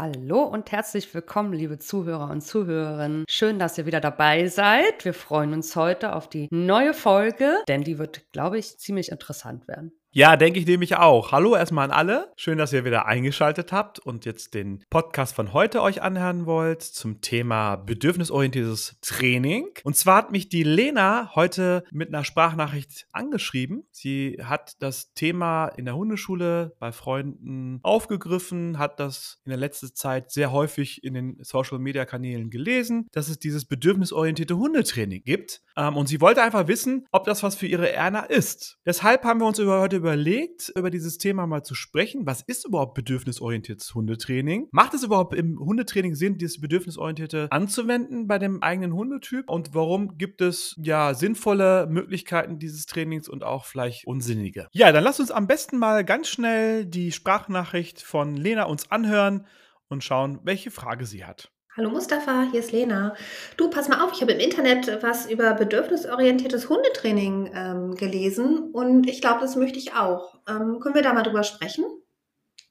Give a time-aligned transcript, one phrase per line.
[0.00, 3.24] Hallo und herzlich willkommen, liebe Zuhörer und Zuhörerinnen.
[3.28, 5.04] Schön, dass ihr wieder dabei seid.
[5.04, 9.66] Wir freuen uns heute auf die neue Folge, denn die wird, glaube ich, ziemlich interessant
[9.66, 9.90] werden.
[10.18, 11.30] Ja, denke ich nämlich auch.
[11.30, 12.32] Hallo erstmal an alle.
[12.34, 16.82] Schön, dass ihr wieder eingeschaltet habt und jetzt den Podcast von heute euch anhören wollt
[16.82, 19.68] zum Thema bedürfnisorientiertes Training.
[19.84, 23.84] Und zwar hat mich die Lena heute mit einer Sprachnachricht angeschrieben.
[23.92, 29.94] Sie hat das Thema in der Hundeschule bei Freunden aufgegriffen, hat das in der letzten
[29.94, 35.62] Zeit sehr häufig in den Social Media Kanälen gelesen, dass es dieses bedürfnisorientierte Hundetraining gibt.
[35.76, 38.78] Ähm, und sie wollte einfach wissen, ob das was für ihre Erna ist.
[38.84, 42.24] Deshalb haben wir uns über heute überlegt, über dieses Thema mal zu sprechen.
[42.24, 44.68] Was ist überhaupt bedürfnisorientiertes Hundetraining?
[44.70, 49.50] Macht es überhaupt im Hundetraining Sinn, dieses bedürfnisorientierte anzuwenden bei dem eigenen Hundetyp?
[49.50, 54.68] Und warum gibt es ja sinnvolle Möglichkeiten dieses Trainings und auch vielleicht unsinnige?
[54.72, 59.46] Ja, dann lasst uns am besten mal ganz schnell die Sprachnachricht von Lena uns anhören
[59.88, 61.52] und schauen, welche Frage sie hat.
[61.78, 63.14] Hallo Mustafa, hier ist Lena.
[63.56, 69.08] Du, pass mal auf, ich habe im Internet was über bedürfnisorientiertes Hundetraining ähm, gelesen und
[69.08, 70.40] ich glaube, das möchte ich auch.
[70.48, 71.84] Ähm, können wir da mal drüber sprechen?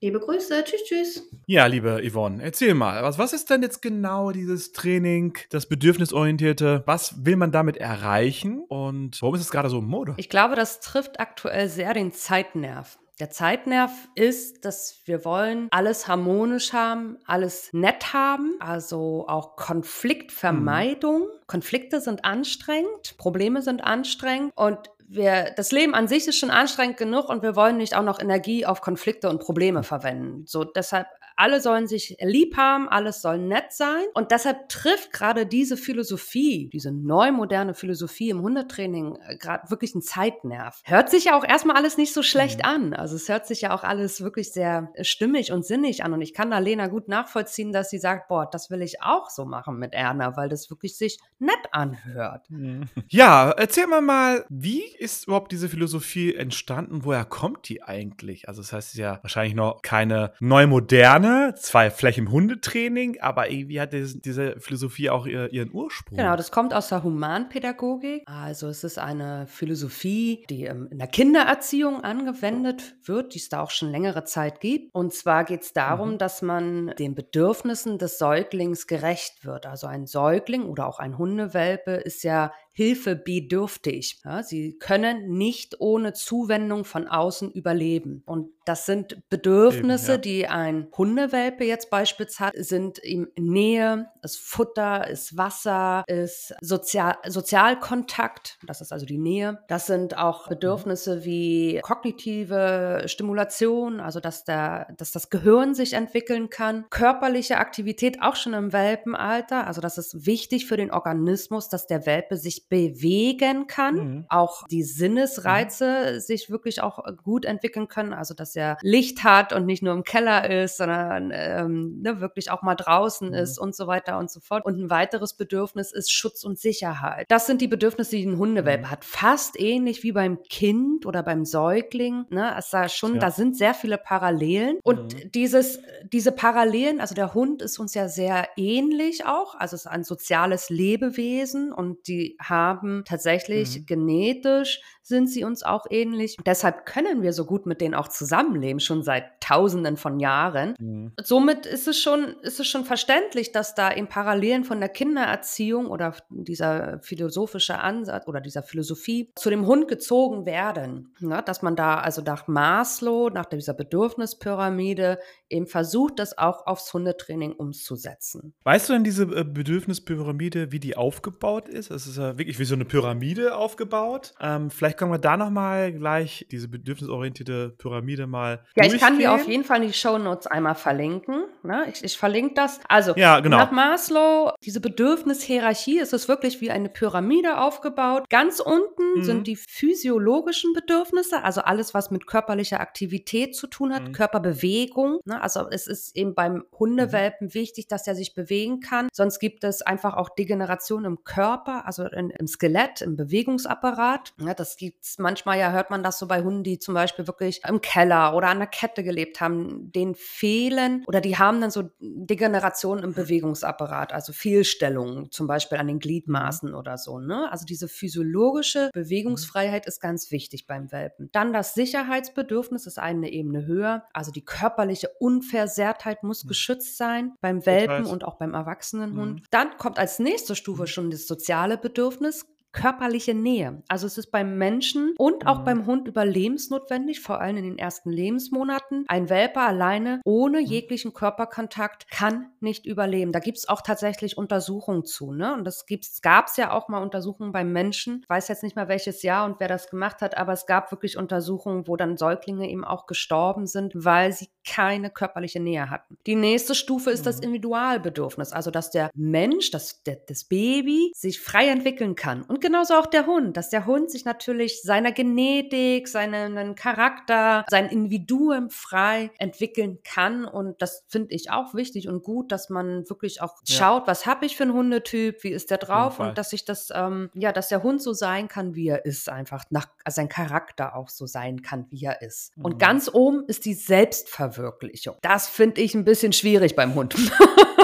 [0.01, 1.29] Liebe Grüße, tschüss, tschüss.
[1.45, 6.83] Ja, liebe Yvonne, erzähl mal, was, was ist denn jetzt genau dieses Training, das bedürfnisorientierte?
[6.85, 10.15] Was will man damit erreichen und warum ist es gerade so im Mode?
[10.17, 12.99] Ich glaube, das trifft aktuell sehr den Zeitnerv.
[13.19, 21.21] Der Zeitnerv ist, dass wir wollen alles harmonisch haben, alles nett haben, also auch Konfliktvermeidung.
[21.21, 21.47] Mhm.
[21.47, 24.77] Konflikte sind anstrengend, Probleme sind anstrengend und
[25.07, 28.19] wir, das Leben an sich ist schon anstrengend genug und wir wollen nicht auch noch
[28.19, 30.43] Energie auf Konflikte und Probleme verwenden.
[30.45, 34.03] So, deshalb alle sollen sich lieb haben, alles soll nett sein.
[34.13, 39.93] Und deshalb trifft gerade diese Philosophie, diese neu moderne Philosophie im Hundetraining äh, gerade wirklich
[39.93, 40.81] einen Zeitnerv.
[40.83, 42.65] Hört sich ja auch erstmal alles nicht so schlecht mhm.
[42.65, 42.93] an.
[42.93, 46.13] Also es hört sich ja auch alles wirklich sehr stimmig und sinnig an.
[46.13, 49.29] Und ich kann da Lena gut nachvollziehen, dass sie sagt, boah, das will ich auch
[49.29, 52.49] so machen mit Erna, weil das wirklich sich nett anhört.
[52.49, 52.85] Mhm.
[53.09, 57.05] Ja, erzähl mal mal, wie ist überhaupt diese Philosophie entstanden?
[57.05, 58.49] Woher kommt die eigentlich?
[58.49, 62.31] Also das heißt, es ist ja wahrscheinlich noch keine neu moderne gerne, zwar vielleicht im
[62.31, 66.17] Hundetraining, aber irgendwie hat diese Philosophie auch ihren Ursprung.
[66.17, 68.23] Genau, das kommt aus der Humanpädagogik.
[68.25, 73.71] Also es ist eine Philosophie, die in der Kindererziehung angewendet wird, die es da auch
[73.71, 74.93] schon längere Zeit gibt.
[74.93, 76.17] Und zwar geht es darum, mhm.
[76.17, 79.65] dass man den Bedürfnissen des Säuglings gerecht wird.
[79.65, 84.19] Also ein Säugling oder auch ein Hundewelpe ist ja hilfebedürftig.
[84.23, 88.21] Ja, sie können nicht ohne Zuwendung von außen überleben.
[88.27, 90.17] Und das sind Bedürfnisse, Eben, ja.
[90.17, 97.15] die ein Hundewelpe jetzt beispielsweise hat, sind ihm Nähe, ist Futter, ist Wasser, ist Sozial
[97.25, 99.57] Sozialkontakt, das ist also die Nähe.
[99.69, 100.49] Das sind auch mhm.
[100.49, 108.21] Bedürfnisse wie kognitive Stimulation, also dass, der, dass das Gehirn sich entwickeln kann, körperliche Aktivität
[108.21, 112.66] auch schon im Welpenalter, also das ist wichtig für den Organismus, dass der Welpe sich
[112.69, 114.25] bewegen kann, mhm.
[114.29, 116.19] auch die Sinnesreize mhm.
[116.19, 120.03] sich wirklich auch gut entwickeln können, also dass er Licht hat und nicht nur im
[120.03, 123.35] Keller ist, sondern ähm, ne, wirklich auch mal draußen mhm.
[123.35, 124.65] ist und so weiter und so fort.
[124.65, 127.25] Und ein weiteres Bedürfnis ist Schutz und Sicherheit.
[127.29, 128.91] Das sind die Bedürfnisse, die ein Hundewelpe mhm.
[128.91, 129.05] hat.
[129.05, 132.25] Fast ähnlich wie beim Kind oder beim Säugling.
[132.29, 132.53] Ne?
[132.57, 133.19] Es da schon, ja.
[133.19, 134.79] da sind sehr viele Parallelen.
[134.83, 135.31] Und mhm.
[135.31, 135.79] dieses,
[136.11, 139.55] diese Parallelen, also der Hund ist uns ja sehr ähnlich auch.
[139.55, 142.56] Also es ist ein soziales Lebewesen und die haben
[143.05, 143.85] tatsächlich mhm.
[143.85, 146.35] genetisch sind sie uns auch ähnlich.
[146.45, 150.75] Deshalb können wir so gut mit denen auch zusammenleben, schon seit Tausenden von Jahren.
[150.79, 151.13] Mhm.
[151.23, 155.87] Somit ist es schon, ist es schon verständlich, dass da in Parallelen von der Kindererziehung
[155.87, 161.13] oder dieser philosophische Ansatz oder dieser Philosophie zu dem Hund gezogen werden.
[161.21, 165.19] Ja, dass man da also nach Maslow, nach dieser Bedürfnispyramide
[165.49, 168.53] eben versucht, das auch aufs Hundetraining umzusetzen.
[168.63, 171.91] Weißt du denn diese äh, Bedürfnispyramide, wie die aufgebaut ist?
[171.91, 174.33] Es ist ja wirklich wie so eine Pyramide aufgebaut.
[174.39, 178.63] Ähm, vielleicht können wir da nochmal gleich diese bedürfnisorientierte Pyramide mal.
[178.75, 181.45] Ja, ich kann die auf jeden Fall in die Show Notes einmal verlinken.
[181.63, 181.85] Ne?
[181.91, 182.79] Ich, ich verlinke das.
[182.87, 183.57] Also, ja, genau.
[183.57, 188.29] nach Maslow, diese Bedürfnishierarchie ist es wirklich wie eine Pyramide aufgebaut.
[188.29, 189.23] Ganz unten mhm.
[189.23, 194.11] sind die physiologischen Bedürfnisse, also alles, was mit körperlicher Aktivität zu tun hat, mhm.
[194.13, 195.19] Körperbewegung.
[195.25, 195.41] Ne?
[195.41, 197.53] Also, es ist eben beim Hundewelpen mhm.
[197.53, 199.09] wichtig, dass er sich bewegen kann.
[199.11, 204.33] Sonst gibt es einfach auch Degeneration im Körper, also in Veränderungen im Skelett, im Bewegungsapparat.
[204.39, 207.61] Ja, das gibt's manchmal ja, hört man das so bei Hunden, die zum Beispiel wirklich
[207.67, 211.89] im Keller oder an der Kette gelebt haben, denen fehlen oder die haben dann so
[211.99, 217.19] Degenerationen im Bewegungsapparat, also Fehlstellungen, zum Beispiel an den Gliedmaßen oder so.
[217.19, 217.51] Ne?
[217.51, 221.29] Also diese physiologische Bewegungsfreiheit ist ganz wichtig beim Welpen.
[221.31, 227.65] Dann das Sicherheitsbedürfnis ist eine Ebene höher, also die körperliche Unversehrtheit muss geschützt sein beim
[227.65, 229.43] Welpen und auch beim erwachsenen Hund.
[229.51, 232.45] Dann kommt als nächste Stufe schon das soziale Bedürfnis Bedürfnis
[232.77, 233.81] körperliche Nähe.
[233.87, 235.63] Also es ist beim Menschen und auch mhm.
[235.65, 239.05] beim Hund überlebensnotwendig, vor allem in den ersten Lebensmonaten.
[239.07, 240.67] Ein Welpe alleine ohne mhm.
[240.67, 243.31] jeglichen Körperkontakt kann nicht überleben.
[243.31, 245.33] Da gibt es auch tatsächlich Untersuchungen zu.
[245.33, 245.55] Ne?
[245.55, 245.85] Und das
[246.21, 248.21] gab es ja auch mal Untersuchungen beim Menschen.
[248.23, 250.91] Ich weiß jetzt nicht mal welches Jahr und wer das gemacht hat, aber es gab
[250.91, 256.17] wirklich Untersuchungen, wo dann Säuglinge eben auch gestorben sind, weil sie keine körperliche Nähe hatten.
[256.27, 257.25] Die nächste Stufe ist mhm.
[257.25, 262.43] das Individualbedürfnis, also dass der Mensch, das, der, das Baby sich frei entwickeln kann.
[262.43, 267.87] Und genauso auch der Hund, dass der Hund sich natürlich seiner Genetik, seinen Charakter, sein
[267.87, 270.43] Individuum frei entwickeln kann.
[270.43, 273.77] Und das finde ich auch wichtig und gut, dass man wirklich auch ja.
[273.77, 276.89] schaut, was habe ich für einen Hundetyp, wie ist der drauf und dass sich das,
[276.93, 280.27] ähm, ja, dass der Hund so sein kann, wie er ist, einfach nach also sein
[280.27, 282.57] Charakter auch so sein kann, wie er ist.
[282.57, 282.65] Mhm.
[282.65, 285.15] Und ganz oben ist die Selbstverwirklichung.
[285.21, 287.15] Das finde ich ein bisschen schwierig beim Hund.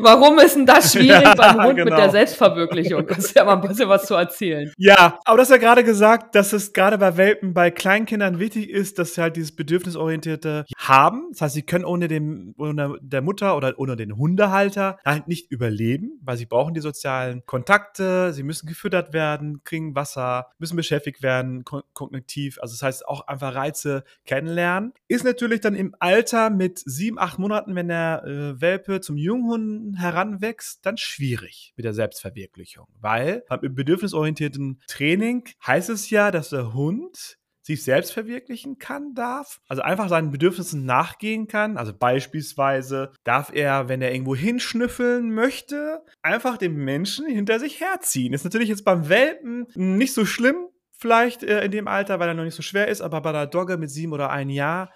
[0.00, 1.84] Warum ist denn das schwierig ja, beim Hund genau.
[1.84, 2.10] mit der genau.
[2.12, 3.06] Selbstverwirklichung?
[3.06, 4.72] Kannst du ja mal ein bisschen was zu erzählen.
[4.76, 8.70] Ja, aber du hast ja gerade gesagt, dass es gerade bei Welpen, bei Kleinkindern wichtig
[8.70, 11.28] ist, dass sie halt dieses Bedürfnisorientierte haben.
[11.32, 15.50] Das heißt, sie können ohne, den, ohne der Mutter oder ohne den Hundehalter halt nicht
[15.50, 21.22] überleben, weil sie brauchen die sozialen Kontakte, sie müssen gefüttert werden, kriegen Wasser, müssen beschäftigt
[21.22, 22.58] werden, kognitiv.
[22.60, 24.92] Also das heißt auch einfach Reize kennenlernen.
[25.08, 29.83] Ist natürlich dann im Alter mit sieben, acht Monaten, wenn der äh, Welpe zum Junghund
[29.92, 36.72] heranwächst, dann schwierig mit der Selbstverwirklichung, weil beim bedürfnisorientierten Training heißt es ja, dass der
[36.72, 41.78] Hund sich selbst verwirklichen kann, darf, also einfach seinen Bedürfnissen nachgehen kann.
[41.78, 48.34] Also beispielsweise darf er, wenn er irgendwo hinschnüffeln möchte, einfach den Menschen hinter sich herziehen.
[48.34, 52.34] Ist natürlich jetzt beim Welpen nicht so schlimm, vielleicht äh, in dem Alter, weil er
[52.34, 54.92] noch nicht so schwer ist, aber bei der Dogge mit sieben oder ein Jahr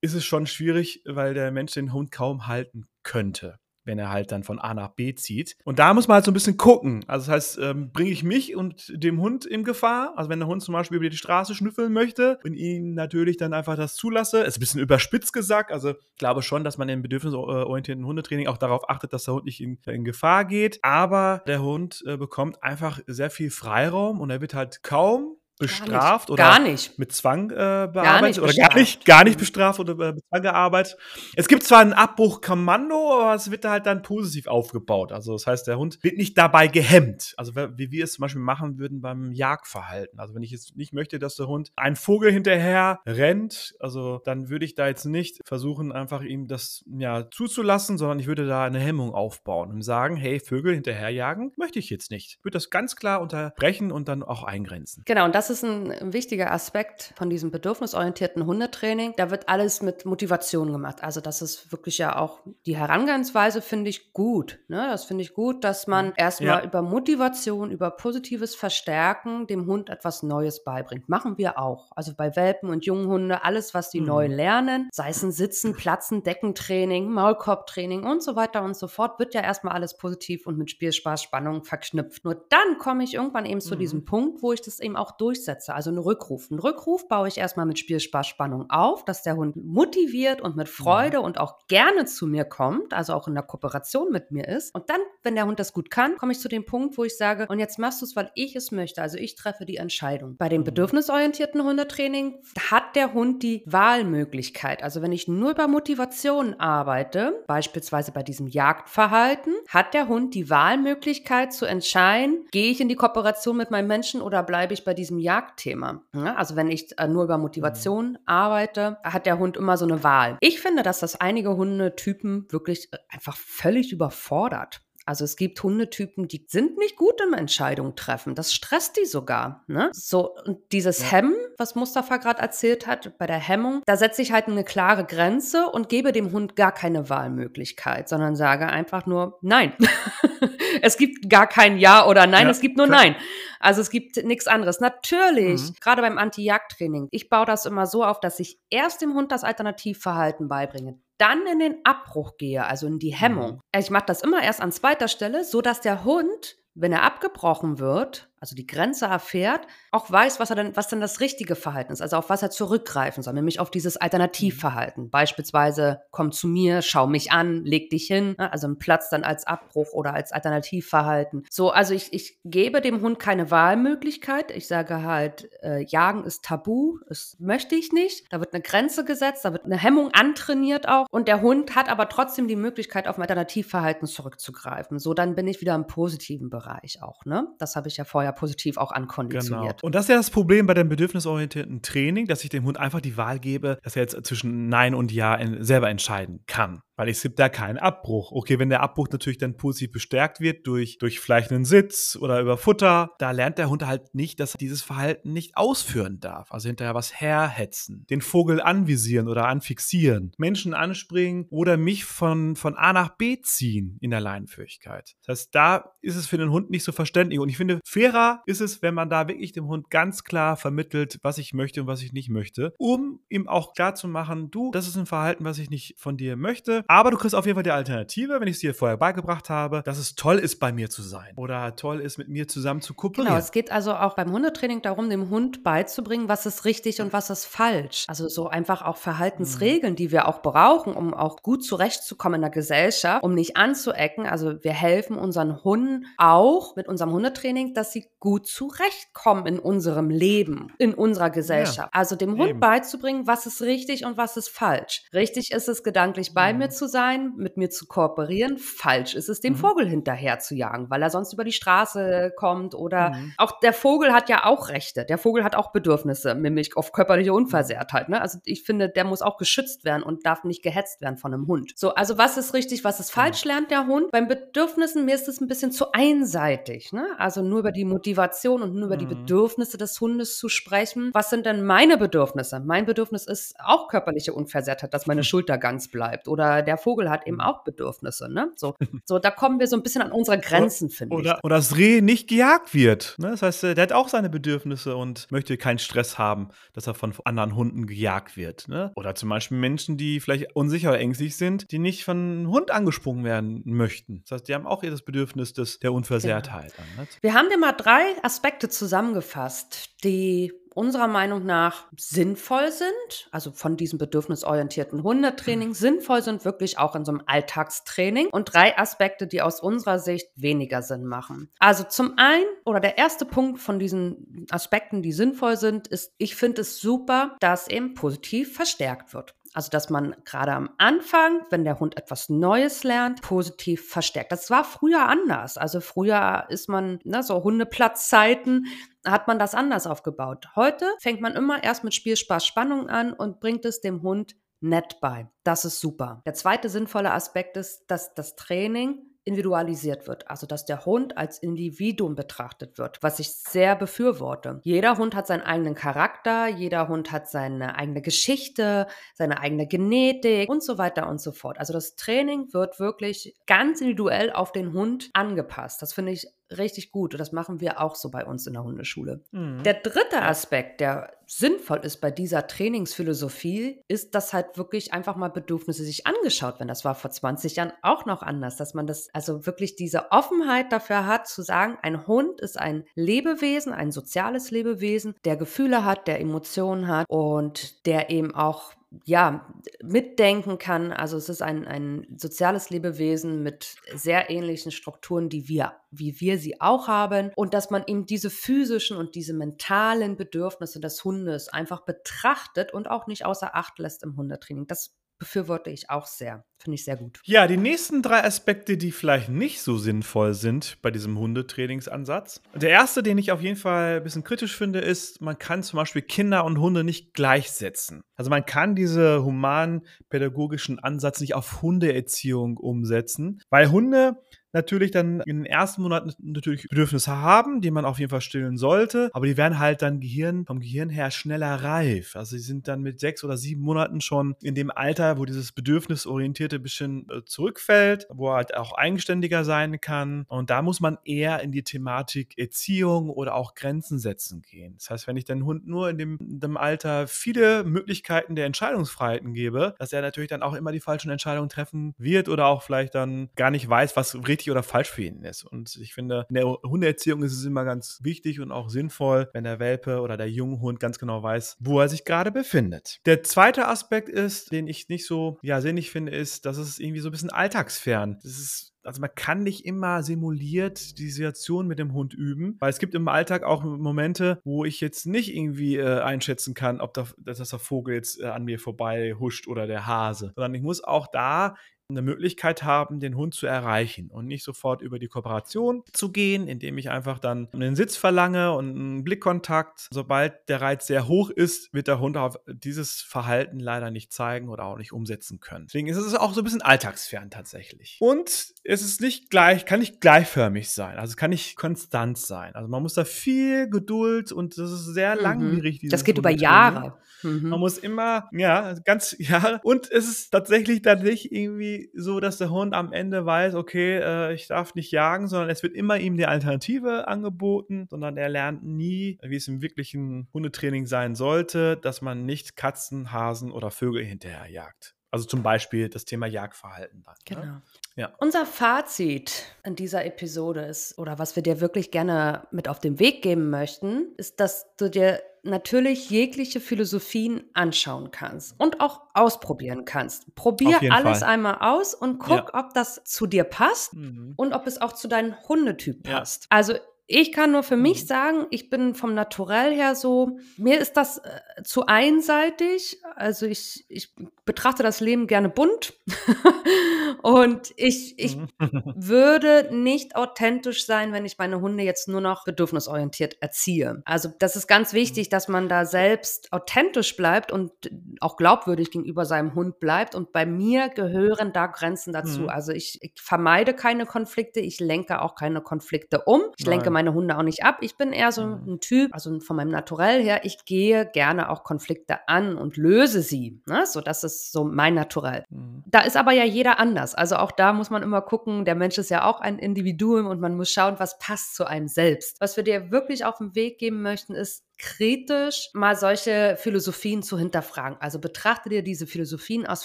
[0.00, 4.30] ist es schon schwierig, weil der Mensch den Hund kaum halten könnte wenn er halt
[4.30, 5.56] dann von A nach B zieht.
[5.64, 7.04] Und da muss man halt so ein bisschen gucken.
[7.08, 10.12] Also das heißt, ähm, bringe ich mich und dem Hund in Gefahr?
[10.16, 13.52] Also wenn der Hund zum Beispiel über die Straße schnüffeln möchte und ihn natürlich dann
[13.52, 15.72] einfach das zulasse, ist ein bisschen überspitzt gesagt.
[15.72, 19.46] Also ich glaube schon, dass man im bedürfnisorientierten Hundetraining auch darauf achtet, dass der Hund
[19.46, 20.78] nicht in, in Gefahr geht.
[20.84, 26.28] Aber der Hund äh, bekommt einfach sehr viel Freiraum und er wird halt kaum bestraft
[26.28, 26.98] gar oder gar nicht.
[26.98, 30.96] mit Zwang äh, bearbeitet oder gar nicht, gar nicht bestraft oder äh, mit Zwang gearbeitet.
[31.36, 35.12] Es gibt zwar ein Abbruchkommando, aber es wird halt dann positiv aufgebaut.
[35.12, 37.34] Also das heißt, der Hund wird nicht dabei gehemmt.
[37.36, 40.18] Also wie wir es zum Beispiel machen würden beim Jagdverhalten.
[40.18, 44.48] Also wenn ich jetzt nicht möchte, dass der Hund ein Vogel hinterher rennt, also dann
[44.48, 48.64] würde ich da jetzt nicht versuchen, einfach ihm das ja zuzulassen, sondern ich würde da
[48.64, 52.36] eine Hemmung aufbauen und sagen, hey, Vögel hinterherjagen möchte ich jetzt nicht.
[52.38, 55.02] Ich würde das ganz klar unterbrechen und dann auch eingrenzen.
[55.06, 59.14] Genau, und das das ist ein wichtiger Aspekt von diesem bedürfnisorientierten Hundetraining.
[59.16, 61.02] Da wird alles mit Motivation gemacht.
[61.02, 64.58] Also das ist wirklich ja auch die Herangehensweise, finde ich gut.
[64.68, 64.86] Ne?
[64.90, 66.12] Das finde ich gut, dass man mhm.
[66.16, 66.64] erstmal ja.
[66.64, 71.08] über Motivation, über positives Verstärken dem Hund etwas Neues beibringt.
[71.08, 71.90] Machen wir auch.
[71.94, 74.06] Also bei Welpen und jungen Hunde, alles, was die mhm.
[74.06, 79.18] neu lernen, sei es ein Sitzen, Platzen, Deckentraining, Maulkorbtraining und so weiter und so fort,
[79.18, 82.24] wird ja erstmal alles positiv und mit Spielspaß, Spannung verknüpft.
[82.24, 83.78] Nur dann komme ich irgendwann eben zu mhm.
[83.78, 86.50] diesem Punkt, wo ich das eben auch durch durchsetze, also einen Rückruf.
[86.50, 90.68] Einen Rückruf baue ich erstmal mit Spielspaß Spannung auf, dass der Hund motiviert und mit
[90.68, 91.20] Freude ja.
[91.20, 94.74] und auch gerne zu mir kommt, also auch in der Kooperation mit mir ist.
[94.74, 97.16] Und dann, wenn der Hund das gut kann, komme ich zu dem Punkt, wo ich
[97.16, 99.02] sage, und jetzt machst du es, weil ich es möchte.
[99.02, 100.36] Also ich treffe die Entscheidung.
[100.36, 100.66] Bei dem mhm.
[100.66, 102.38] bedürfnisorientierten Hundetraining
[102.70, 104.82] hat der Hund die Wahlmöglichkeit.
[104.82, 110.50] Also wenn ich nur über Motivation arbeite, beispielsweise bei diesem Jagdverhalten, hat der Hund die
[110.50, 114.94] Wahlmöglichkeit zu entscheiden, gehe ich in die Kooperation mit meinem Menschen oder bleibe ich bei
[114.94, 116.02] diesem Jagdthema.
[116.14, 118.18] Ja, also wenn ich äh, nur über Motivation mhm.
[118.24, 120.38] arbeite, hat der Hund immer so eine Wahl.
[120.40, 124.80] Ich finde, dass das einige Hundetypen wirklich äh, einfach völlig überfordert.
[125.04, 128.34] Also es gibt Hundetypen, die sind nicht gut im Entscheidung treffen.
[128.34, 129.64] Das stresst die sogar.
[129.66, 129.88] Ne?
[129.94, 131.12] So, und dieses ja.
[131.12, 135.06] Hemmen, was Mustafa gerade erzählt hat, bei der Hemmung, da setze ich halt eine klare
[135.06, 139.72] Grenze und gebe dem Hund gar keine Wahlmöglichkeit, sondern sage einfach nur Nein.
[140.82, 142.98] es gibt gar kein Ja oder Nein, ja, es gibt nur klar.
[143.00, 143.16] Nein.
[143.60, 144.80] Also es gibt nichts anderes.
[144.80, 145.74] Natürlich, mhm.
[145.80, 149.44] gerade beim Anti-Jagd-Training, ich baue das immer so auf, dass ich erst dem Hund das
[149.44, 153.54] Alternativverhalten beibringe dann in den Abbruch gehe, also in die Hemmung.
[153.54, 153.60] Mhm.
[153.76, 157.80] Ich mache das immer erst an zweiter Stelle, so dass der Hund wenn er abgebrochen
[157.80, 161.92] wird, also die Grenze erfährt, auch weiß, was er denn, was denn das richtige Verhalten
[161.92, 165.04] ist, also auf was er zurückgreifen soll, nämlich auf dieses Alternativverhalten.
[165.04, 165.10] Mhm.
[165.10, 169.24] Beispielsweise komm zu mir, schau mich an, leg dich hin, ne, also ein Platz dann
[169.24, 171.44] als Abbruch oder als Alternativverhalten.
[171.50, 174.50] So, also ich, ich gebe dem Hund keine Wahlmöglichkeit.
[174.50, 178.26] Ich sage halt, äh, Jagen ist tabu, das möchte ich nicht.
[178.30, 181.88] Da wird eine Grenze gesetzt, da wird eine Hemmung antrainiert auch und der Hund hat
[181.88, 184.98] aber trotzdem die Möglichkeit, auf ein Alternativverhalten zurückzugreifen.
[184.98, 187.24] So, dann bin ich wieder im positiven Bereich auch.
[187.24, 187.48] Ne?
[187.58, 189.80] Das habe ich ja vorher positiv auch ankonditioniert.
[189.80, 189.86] Genau.
[189.86, 193.00] Und das ist ja das Problem bei dem bedürfnisorientierten Training, dass ich dem Hund einfach
[193.00, 196.80] die Wahl gebe, dass er jetzt zwischen Nein und Ja selber entscheiden kann.
[196.98, 198.32] Weil es gibt da keinen Abbruch.
[198.32, 202.40] Okay, wenn der Abbruch natürlich dann positiv bestärkt wird durch, durch vielleicht einen Sitz oder
[202.40, 206.50] über Futter, da lernt der Hund halt nicht, dass er dieses Verhalten nicht ausführen darf.
[206.50, 212.74] Also hinterher was herhetzen, den Vogel anvisieren oder anfixieren, Menschen anspringen oder mich von, von
[212.74, 215.14] A nach B ziehen in der Leinenführigkeit.
[215.24, 217.38] Das heißt, da ist es für den Hund nicht so verständlich.
[217.38, 221.20] Und ich finde, fairer ist es, wenn man da wirklich dem Hund ganz klar vermittelt,
[221.22, 224.72] was ich möchte und was ich nicht möchte, um ihm auch klar zu machen, du,
[224.72, 227.54] das ist ein Verhalten, was ich nicht von dir möchte aber du kriegst auf jeden
[227.54, 230.72] Fall die Alternative, wenn ich es dir vorher beigebracht habe, dass es toll ist, bei
[230.72, 233.28] mir zu sein oder toll ist, mit mir zusammen zu kooperieren.
[233.28, 237.12] Genau, es geht also auch beim Hundetraining darum, dem Hund beizubringen, was ist richtig und
[237.12, 238.06] was ist falsch.
[238.08, 239.96] Also so einfach auch Verhaltensregeln, mhm.
[239.96, 244.26] die wir auch brauchen, um auch gut zurechtzukommen in der Gesellschaft, um nicht anzuecken.
[244.26, 250.08] Also wir helfen unseren Hunden auch mit unserem Hundetraining, dass sie gut zurechtkommen in unserem
[250.08, 251.90] Leben, in unserer Gesellschaft.
[251.92, 252.60] Ja, also dem Hund eben.
[252.60, 255.04] beizubringen, was ist richtig und was ist falsch.
[255.12, 256.60] Richtig ist es, gedanklich bei mhm.
[256.60, 258.58] mir zu sein, mit mir zu kooperieren.
[258.58, 259.58] Falsch ist es, dem mhm.
[259.58, 263.32] Vogel hinterher zu jagen, weil er sonst über die Straße kommt oder mhm.
[263.36, 265.04] auch der Vogel hat ja auch Rechte.
[265.04, 268.08] Der Vogel hat auch Bedürfnisse, nämlich auf körperliche Unversehrtheit.
[268.08, 268.20] Ne?
[268.20, 271.46] Also ich finde, der muss auch geschützt werden und darf nicht gehetzt werden von einem
[271.46, 271.72] Hund.
[271.76, 274.10] So, also was ist richtig, was ist falsch, lernt der Hund.
[274.10, 276.92] Beim Bedürfnissen, mir ist es ein bisschen zu einseitig.
[276.92, 277.06] Ne?
[277.18, 279.20] Also nur über die Motivation und nur über die mhm.
[279.20, 281.10] Bedürfnisse des Hundes zu sprechen.
[281.12, 282.60] Was sind denn meine Bedürfnisse?
[282.60, 287.26] Mein Bedürfnis ist auch körperliche Unversehrtheit, dass meine Schulter ganz bleibt oder der Vogel hat
[287.26, 287.42] eben mhm.
[287.42, 288.30] auch Bedürfnisse.
[288.30, 288.52] Ne?
[288.54, 291.20] So, so, da kommen wir so ein bisschen an unsere Grenzen, finde ich.
[291.42, 293.16] Oder das Reh nicht gejagt wird.
[293.18, 293.30] Ne?
[293.30, 297.14] Das heißt, der hat auch seine Bedürfnisse und möchte keinen Stress haben, dass er von
[297.24, 298.68] anderen Hunden gejagt wird.
[298.68, 298.92] Ne?
[298.96, 302.70] Oder zum Beispiel Menschen, die vielleicht unsicher oder ängstlich sind, die nicht von einem Hund
[302.70, 304.20] angesprungen werden möchten.
[304.24, 306.74] Das heißt, die haben auch das Bedürfnis des, der Unversehrtheit.
[306.76, 307.02] Genau.
[307.02, 307.08] Ne?
[307.22, 313.76] Wir haben dir mal drei Aspekte zusammengefasst, die unserer Meinung nach sinnvoll sind, also von
[313.76, 315.74] diesem bedürfnisorientierten Hundetraining, mhm.
[315.74, 320.28] sinnvoll sind wirklich auch in so einem Alltagstraining und drei Aspekte, die aus unserer Sicht
[320.36, 321.50] weniger Sinn machen.
[321.58, 326.36] Also zum einen oder der erste Punkt von diesen Aspekten, die sinnvoll sind, ist, ich
[326.36, 329.34] finde es super, dass eben positiv verstärkt wird.
[329.58, 334.30] Also, dass man gerade am Anfang, wenn der Hund etwas Neues lernt, positiv verstärkt.
[334.30, 335.58] Das war früher anders.
[335.58, 338.66] Also früher ist man, ne, so Hundeplatzzeiten,
[339.04, 340.46] hat man das anders aufgebaut.
[340.54, 344.36] Heute fängt man immer erst mit Spiel, Spaß, Spannung an und bringt es dem Hund
[344.60, 345.28] nett bei.
[345.42, 346.22] Das ist super.
[346.24, 351.38] Der zweite sinnvolle Aspekt ist, dass das Training individualisiert wird, also dass der Hund als
[351.38, 354.60] Individuum betrachtet wird, was ich sehr befürworte.
[354.64, 360.48] Jeder Hund hat seinen eigenen Charakter, jeder Hund hat seine eigene Geschichte, seine eigene Genetik
[360.48, 361.58] und so weiter und so fort.
[361.58, 365.82] Also das Training wird wirklich ganz individuell auf den Hund angepasst.
[365.82, 366.26] Das finde ich
[366.56, 367.14] richtig gut.
[367.14, 369.22] Und das machen wir auch so bei uns in der Hundeschule.
[369.32, 369.62] Mhm.
[369.62, 375.28] Der dritte Aspekt, der sinnvoll ist bei dieser Trainingsphilosophie, ist, dass halt wirklich einfach mal
[375.28, 376.68] Bedürfnisse sich angeschaut werden.
[376.68, 380.72] Das war vor 20 Jahren auch noch anders, dass man das also wirklich diese Offenheit
[380.72, 386.08] dafür hat, zu sagen, ein Hund ist ein Lebewesen, ein soziales Lebewesen, der Gefühle hat,
[386.08, 388.72] der Emotionen hat und der eben auch
[389.04, 389.52] ja,
[389.82, 390.92] mitdenken kann.
[390.92, 396.38] Also es ist ein, ein soziales Lebewesen mit sehr ähnlichen Strukturen, die wir, wie wir
[396.38, 397.30] sie auch haben.
[397.36, 402.88] Und dass man eben diese physischen und diese mentalen Bedürfnisse des Hundes einfach betrachtet und
[402.90, 404.66] auch nicht außer Acht lässt im Hundetraining.
[404.66, 406.44] Das befürworte ich auch sehr.
[406.60, 407.20] Finde ich sehr gut.
[407.24, 412.42] Ja, die nächsten drei Aspekte, die vielleicht nicht so sinnvoll sind bei diesem Hundetrainingsansatz.
[412.54, 415.76] Der erste, den ich auf jeden Fall ein bisschen kritisch finde, ist, man kann zum
[415.76, 418.02] Beispiel Kinder und Hunde nicht gleichsetzen.
[418.16, 424.16] Also man kann diese humanen pädagogischen Ansatz nicht auf Hundeerziehung umsetzen, weil Hunde
[424.52, 428.56] natürlich dann in den ersten Monaten natürlich Bedürfnisse haben, die man auf jeden Fall stillen
[428.56, 432.16] sollte, aber die werden halt dann Gehirn, vom Gehirn her schneller reif.
[432.16, 435.52] Also sie sind dann mit sechs oder sieben Monaten schon in dem Alter, wo dieses
[435.52, 440.24] bedürfnisorientierte bisschen äh, zurückfällt, wo er halt auch eigenständiger sein kann.
[440.28, 444.74] Und da muss man eher in die Thematik Erziehung oder auch Grenzen setzen gehen.
[444.78, 448.46] Das heißt, wenn ich den Hund nur in dem, in dem Alter viele Möglichkeiten der
[448.46, 452.62] Entscheidungsfreiheiten gebe, dass er natürlich dann auch immer die falschen Entscheidungen treffen wird oder auch
[452.62, 455.44] vielleicht dann gar nicht weiß, was richtig oder falsch für ihn ist.
[455.44, 459.44] Und ich finde, in der Hundeerziehung ist es immer ganz wichtig und auch sinnvoll, wenn
[459.44, 463.00] der Welpe oder der junge Hund ganz genau weiß, wo er sich gerade befindet.
[463.06, 467.00] Der zweite Aspekt ist, den ich nicht so ja, sinnig finde, ist, dass es irgendwie
[467.00, 468.18] so ein bisschen alltagsfern.
[468.22, 472.70] Das ist also man kann nicht immer simuliert die Situation mit dem Hund üben, weil
[472.70, 476.94] es gibt im Alltag auch Momente, wo ich jetzt nicht irgendwie äh, einschätzen kann, ob
[476.94, 480.62] da, dass der Vogel jetzt äh, an mir vorbei huscht oder der Hase, sondern ich
[480.62, 481.54] muss auch da
[481.90, 486.46] eine Möglichkeit haben, den Hund zu erreichen und nicht sofort über die Kooperation zu gehen,
[486.46, 489.88] indem ich einfach dann einen Sitz verlange und einen Blickkontakt.
[489.90, 494.50] Sobald der Reiz sehr hoch ist, wird der Hund auf dieses Verhalten leider nicht zeigen
[494.50, 495.64] oder auch nicht umsetzen können.
[495.66, 497.96] Deswegen ist es auch so ein bisschen alltagsfern tatsächlich.
[498.00, 498.28] Und
[498.64, 500.98] es ist nicht gleich, kann nicht gleichförmig sein.
[500.98, 502.54] Also es kann nicht konstant sein.
[502.54, 505.22] Also man muss da viel Geduld und das ist sehr mhm.
[505.22, 505.80] langwierig.
[505.88, 506.98] Das geht über Jahre.
[507.22, 507.48] Mhm.
[507.48, 509.60] Man muss immer, ja, ganz Jahre.
[509.62, 513.98] Und es ist tatsächlich dann nicht irgendwie so, dass der Hund am Ende weiß, okay,
[513.98, 518.28] äh, ich darf nicht jagen, sondern es wird immer ihm die Alternative angeboten, sondern er
[518.28, 523.70] lernt nie, wie es im wirklichen Hundetraining sein sollte, dass man nicht Katzen, Hasen oder
[523.70, 524.94] Vögel hinterher jagt.
[525.10, 527.02] Also zum Beispiel das Thema Jagdverhalten.
[527.02, 527.20] Dann, ne?
[527.24, 527.40] genau.
[527.42, 527.62] Ne?
[527.96, 528.12] Ja.
[528.18, 532.98] Unser Fazit in dieser Episode ist, oder was wir dir wirklich gerne mit auf den
[532.98, 539.84] Weg geben möchten, ist, dass du dir natürlich jegliche Philosophien anschauen kannst und auch ausprobieren
[539.84, 540.34] kannst.
[540.34, 541.28] Probier alles Fall.
[541.28, 542.60] einmal aus und guck, ja.
[542.64, 544.34] ob das zu dir passt mhm.
[544.36, 546.44] und ob es auch zu deinem Hundetyp passt.
[546.44, 546.48] Ja.
[546.50, 546.74] Also
[547.10, 548.06] ich kann nur für mich mhm.
[548.06, 553.00] sagen, ich bin vom Naturell her so, mir ist das äh, zu einseitig.
[553.16, 555.94] Also ich, ich betrachte das Leben gerne bunt.
[557.22, 558.48] und ich, ich mhm.
[558.94, 564.02] würde nicht authentisch sein, wenn ich meine Hunde jetzt nur noch bedürfnisorientiert erziehe.
[564.04, 565.30] Also das ist ganz wichtig, mhm.
[565.30, 567.72] dass man da selbst authentisch bleibt und
[568.20, 570.14] auch glaubwürdig gegenüber seinem Hund bleibt.
[570.14, 572.48] Und bei mir gehören da Grenzen dazu.
[572.48, 576.42] Also ich, ich, vermeide keine Konflikte, ich lenke auch keine Konflikte um.
[576.58, 576.97] Ich Nein.
[576.98, 577.78] Meine Hunde auch nicht ab.
[577.80, 578.74] Ich bin eher so mhm.
[578.74, 583.22] ein Typ, also von meinem Naturell her, ich gehe gerne auch Konflikte an und löse
[583.22, 583.62] sie.
[583.66, 583.86] Ne?
[583.86, 585.44] So, das ist so mein Naturell.
[585.48, 585.84] Mhm.
[585.86, 587.14] Da ist aber ja jeder anders.
[587.14, 590.40] Also auch da muss man immer gucken, der Mensch ist ja auch ein Individuum und
[590.40, 592.40] man muss schauen, was passt zu einem selbst.
[592.40, 597.36] Was wir dir wirklich auf den Weg geben möchten, ist, kritisch mal solche Philosophien zu
[597.38, 597.98] hinterfragen.
[598.00, 599.84] Also betrachte dir diese Philosophien aus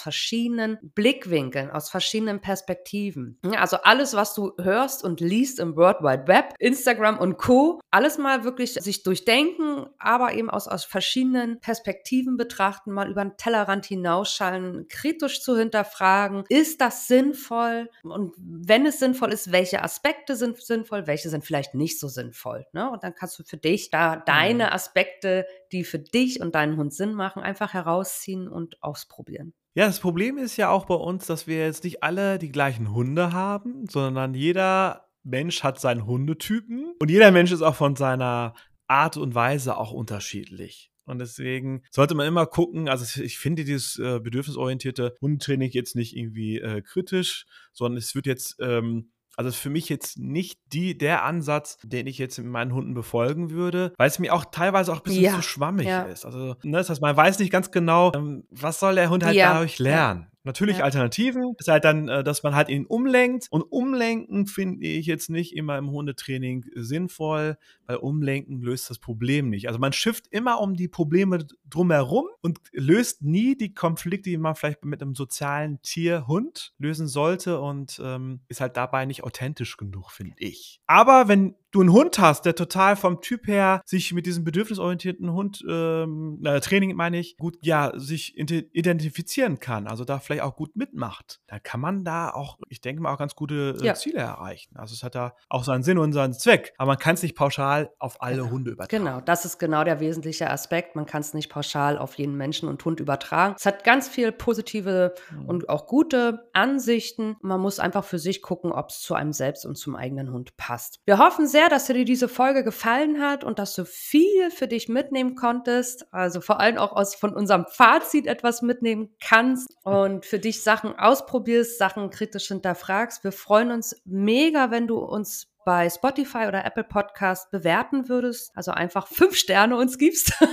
[0.00, 3.38] verschiedenen Blickwinkeln, aus verschiedenen Perspektiven.
[3.56, 8.18] Also alles, was du hörst und liest im World Wide Web, Instagram und Co., alles
[8.18, 13.86] mal wirklich sich durchdenken, aber eben aus, aus verschiedenen Perspektiven betrachten, mal über den Tellerrand
[13.86, 17.90] hinausschalten, kritisch zu hinterfragen, ist das sinnvoll?
[18.02, 22.66] Und wenn es sinnvoll ist, welche Aspekte sind sinnvoll, welche sind vielleicht nicht so sinnvoll?
[22.72, 22.90] Ne?
[22.90, 26.76] Und dann kannst du für dich da deine Aspekte Aspekte, die für dich und deinen
[26.76, 29.54] Hund Sinn machen, einfach herausziehen und ausprobieren.
[29.74, 32.92] Ja, das Problem ist ja auch bei uns, dass wir jetzt nicht alle die gleichen
[32.92, 38.54] Hunde haben, sondern jeder Mensch hat seinen Hundetypen und jeder Mensch ist auch von seiner
[38.86, 40.92] Art und Weise auch unterschiedlich.
[41.06, 46.16] Und deswegen sollte man immer gucken, also ich finde dieses äh, bedürfnisorientierte Hundetraining jetzt nicht
[46.16, 50.96] irgendwie äh, kritisch, sondern es wird jetzt ähm, also ist für mich jetzt nicht die,
[50.96, 54.92] der Ansatz, den ich jetzt mit meinen Hunden befolgen würde, weil es mir auch teilweise
[54.92, 55.34] auch ein bisschen ja.
[55.34, 56.02] zu schwammig ja.
[56.02, 56.24] ist.
[56.24, 59.36] Also, ne, das heißt, man weiß nicht ganz genau, ähm, was soll der Hund halt
[59.36, 59.54] ja.
[59.54, 60.28] dadurch lernen.
[60.44, 60.84] Natürlich ja.
[60.84, 63.46] Alternativen ist halt dann, äh, dass man halt ihn umlenkt.
[63.50, 69.48] Und umlenken finde ich jetzt nicht immer im Hundetraining sinnvoll, weil umlenken löst das Problem
[69.48, 69.68] nicht.
[69.68, 74.54] Also man schifft immer um die Probleme drumherum und löst nie die Konflikte, die man
[74.54, 79.78] vielleicht mit einem sozialen Tier, Hund lösen sollte und ähm, ist halt dabei nicht authentisch
[79.78, 80.80] genug, finde ich.
[80.86, 85.32] Aber wenn du einen Hund hast, der total vom Typ her sich mit diesem bedürfnisorientierten
[85.32, 90.54] Hund, ähm, äh, Training meine ich, gut, ja, sich identifizieren kann, also da vielleicht auch
[90.54, 93.94] gut mitmacht, dann kann man da auch, ich denke mal, auch ganz gute äh, ja.
[93.94, 94.76] Ziele erreichen.
[94.76, 97.34] Also es hat da auch seinen Sinn und seinen Zweck, aber man kann es nicht
[97.34, 98.50] pauschal auf alle genau.
[98.50, 99.04] Hunde übertragen.
[99.04, 100.94] Genau, das ist genau der wesentliche Aspekt.
[100.94, 103.56] Man kann es nicht pauschal auf jeden Menschen und Hund übertragen.
[103.58, 105.46] Es hat ganz viel positive mhm.
[105.46, 107.36] und auch gute Ansichten.
[107.40, 110.56] Man muss einfach für sich gucken, ob es zu einem selbst und zum eigenen Hund
[110.56, 111.00] passt.
[111.04, 114.68] Wir hoffen sehr, sehr, dass dir diese Folge gefallen hat und dass du viel für
[114.68, 116.06] dich mitnehmen konntest.
[116.12, 120.98] Also vor allem auch aus von unserem Fazit etwas mitnehmen kannst und für dich Sachen
[120.98, 123.24] ausprobierst, Sachen kritisch hinterfragst.
[123.24, 128.70] Wir freuen uns mega, wenn du uns bei Spotify oder Apple Podcast bewerten würdest, also
[128.70, 130.32] einfach fünf Sterne uns gibst.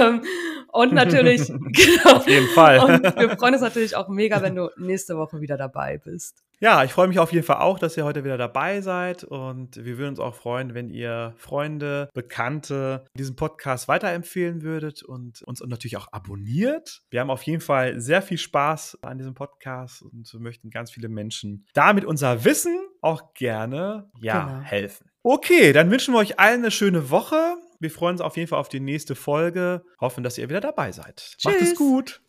[0.00, 0.22] Ähm,
[0.68, 2.16] und natürlich, genau.
[2.16, 2.78] Auf jeden Fall.
[2.78, 6.45] Und wir freuen uns natürlich auch mega, wenn du nächste Woche wieder dabei bist.
[6.58, 9.76] Ja, ich freue mich auf jeden Fall auch, dass ihr heute wieder dabei seid und
[9.76, 15.60] wir würden uns auch freuen, wenn ihr Freunde, Bekannte diesen Podcast weiterempfehlen würdet und uns
[15.60, 17.02] natürlich auch abonniert.
[17.10, 21.08] Wir haben auf jeden Fall sehr viel Spaß an diesem Podcast und möchten ganz viele
[21.08, 24.60] Menschen damit unser Wissen auch gerne ja, genau.
[24.62, 25.10] helfen.
[25.22, 27.56] Okay, dann wünschen wir euch allen eine schöne Woche.
[27.80, 29.84] Wir freuen uns auf jeden Fall auf die nächste Folge.
[30.00, 31.34] Hoffen, dass ihr wieder dabei seid.
[31.36, 31.44] Tschüss.
[31.44, 32.22] Macht es gut.